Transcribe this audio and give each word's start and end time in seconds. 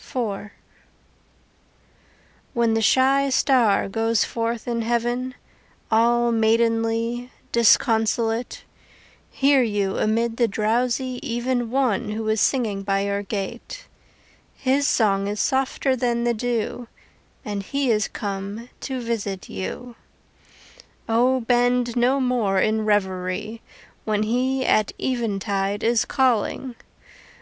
IV 0.00 0.50
When 2.54 2.72
the 2.72 2.80
shy 2.80 3.28
star 3.28 3.86
goes 3.86 4.24
forth 4.24 4.66
in 4.66 4.80
heaven 4.80 5.34
All 5.90 6.32
maidenly, 6.32 7.30
disconsolate, 7.52 8.64
Hear 9.30 9.62
you 9.62 9.98
amid 9.98 10.38
the 10.38 10.48
drowsy 10.48 11.20
even 11.22 11.70
One 11.70 12.12
who 12.12 12.26
is 12.30 12.40
singing 12.40 12.82
by 12.82 13.00
your 13.00 13.22
gate. 13.22 13.86
His 14.54 14.86
song 14.88 15.28
is 15.28 15.38
softer 15.38 15.94
than 15.94 16.24
the 16.24 16.32
dew 16.32 16.88
And 17.44 17.62
he 17.62 17.90
is 17.90 18.08
come 18.08 18.70
to 18.80 19.02
visit 19.02 19.50
you. 19.50 19.96
O 21.10 21.40
bend 21.42 21.94
no 21.94 22.20
more 22.22 22.58
in 22.58 22.86
revery 22.86 23.60
When 24.06 24.22
he 24.22 24.64
at 24.64 24.92
eventide 24.98 25.82
is 25.84 26.06
calling. 26.06 26.74